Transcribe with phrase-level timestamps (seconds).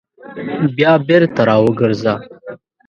[0.75, 2.13] بیا بېرته راوګرځه!